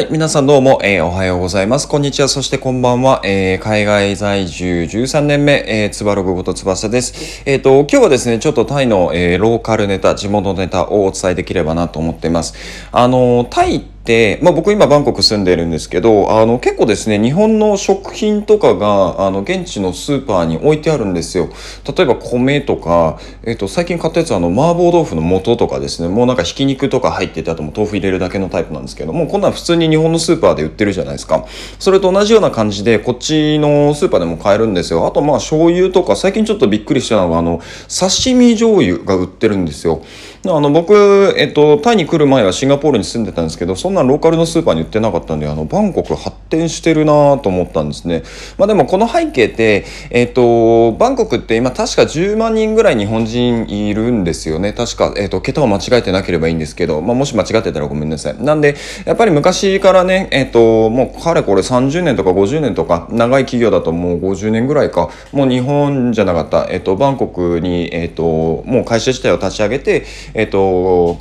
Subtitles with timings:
[0.00, 1.86] はい、皆さんどうも、えー、おはようございます。
[1.86, 3.20] こんにちは、そしてこんばんは。
[3.22, 7.42] えー、海外在住13年目、えー、つばログこと翼です。
[7.44, 12.54] えっ、ー、と、今日はですね、ちょっとタイの、えー、ローカルネタ、地元ネタをお伝えできればなと思っています。
[12.92, 21.48] あの、タイで、まあ、僕今バンコク住んでるんですけど、あの結構ですね、日本の食品とかが、あの現地のスーパーに置いてあるんですよ。
[21.96, 31.46] 例えば米とか、えっ、と、最近買ったやつはあの麻婆豆腐の素とかですね、もうなんかひき肉とか入ってて、あとも豆腐入れるだけのタイプなんですけども、こんなん普通に日本のスーパーで売ってるじゃないですか。
[31.78, 35.06] それと同じような感じで、こっちのスーパーでも買えるんですよ。
[35.06, 40.02] あとまあ醤油とか、最近ちょっとびっくりしたのが、あの、刺身醤油が売ってるんですよ。
[40.42, 40.94] あの僕、
[41.36, 48.22] えっと、タイに来る前はシンガポールに住んでたんですけどそんなローカルのスーパーに売ってなかったんであのバンコク発展してるなと思ったんですね、
[48.56, 54.72] まあ、でもこの背景って、えっと、バンコクって今確か10万人ぐらい日本人いるんですよね。
[54.72, 58.42] 確か、えっと、桁を間違えてなければいいんですけど、まあ、もし間違ってたらごめんなさい。
[58.42, 68.22] なんでやっぱり昔からね、えっと、もうかれこれ30年とか50年とか長い企業だともう50年ぐらいかもう日本じゃなかった、えっと、バンコクに、えっと、
[68.64, 71.18] もう会社自体を立ち上げてえっと、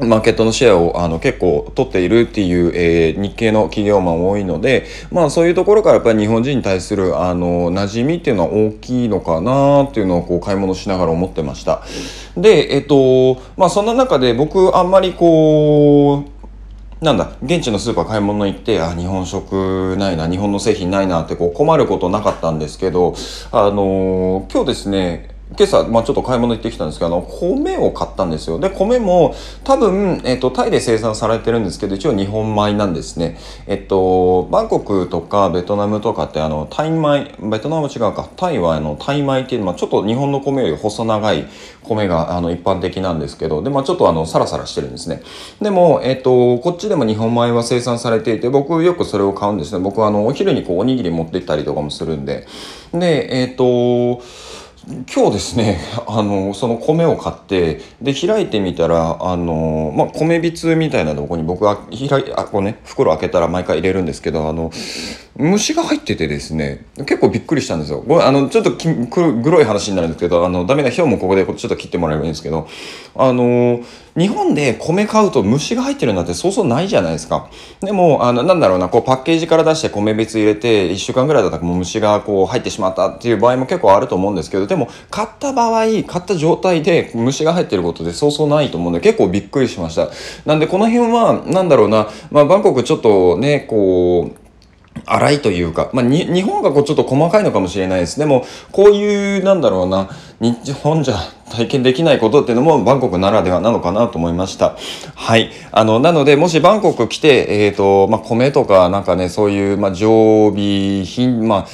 [0.00, 11.82] マーケットのシェアをあの結構取っているっていう、えー、日系の企業マン多いので、まあそういうところからやっぱり日本人に対するあの馴染みっていうのは大きいのかなっていうのをこう買い物しながら思ってました。
[12.36, 23.14] で、えっと、まあそんな中で僕あんまりこう、なんだ、現地のスーパー買い物行って、あ、日本食ないな、日本の製品ないなってこう困ることなかったんですけど、
[23.52, 28.60] あのー、今日ですね、今朝、まあ、ちょっと買い物行ってきたんですけど、あの、米を買ったんですよ。
[28.60, 29.34] で、米も
[29.64, 33.36] 多分、えっ、と、タイで生産されてるんですけど、一応日本米なんですね。
[33.66, 41.46] えっと、バンコクとかベトナムとかって、あの、タイ米、ベトナム違うか、タイはあの、タイ米っていうのは、ちょっと日本の米より細長い
[41.82, 45.20] 米が、あの、一般的なんですけど、で、まあ、ちょっとあの、サラサラしてるんですね。
[45.60, 49.80] でも、えっと、こっちでも日本米は生産されていて、僕よくそれを買うんですね。
[49.80, 52.46] 僕はあの、お昼にこう、おにぎり持って行ったりとかもするんで。
[52.92, 54.22] で、えっと、
[54.86, 64.70] 今日ですね あのその米を買ってで開いてみたらあの、まあ、米びつみたいなとこに僕は開いあこう、ね、袋開けたら毎回入れるんですけどあの
[65.40, 68.04] 虫が入っててですね結構びっくりしたんですよ。
[68.06, 72.68] これあのちょっときグロい話になるんですけどあのダメな表もここでちょっと切ってもらえばいいんですけど
[73.16, 73.80] あの
[74.16, 77.48] 日本で米買うと虫が入ってるなんてそうそうないじゃないですか。
[77.80, 90.10] でもあのなんだろうなこうパッケージから出して米別入れて1週間ぐらいだったらもう虫がこう入ってしまったっていう場合も結構あると思うんですけどでも買った場合買った状態で虫が入ってることでそうそうないと思うんで結構びっくりしました。
[90.44, 94.49] なんでこの辺はなんだろうな、まあ、バンコクちょっとねこう
[95.06, 98.18] 荒いというか、まあ、日本がこうちょっと細かいのかもしれないです。
[98.18, 100.08] でも、こういう、なんだろうな、
[100.40, 101.16] 日本じゃ
[101.50, 104.76] 体験できないことっていうのもバンコクならではなのかなと思いました。
[105.14, 105.50] はい。
[105.72, 111.66] あの、なので、もしバンコク来て、えっ、ー、と、まあ、米とか、なんかね、そういう、まあ、常備品、まあ、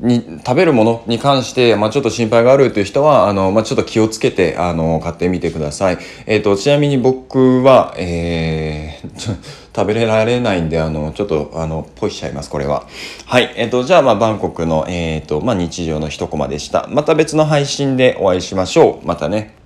[0.00, 5.98] に食べるものに関して、まあ、ちょっと心配があるという人はあの、まあ、ちょっと気をつけてあの買ってみてください。
[6.26, 9.38] え、ー、とちなみに僕は、えー、
[9.74, 12.86] 食べられないんであのちょっとあのポイしちゃいますこれは。
[13.26, 13.52] はい。
[13.56, 16.88] えっ、ー、とじゃあ、まあ、バンコクの、えっとまあ、日常の一コマでした。
[16.90, 19.06] また別の配信でお会いしましょう。
[19.06, 19.61] またね。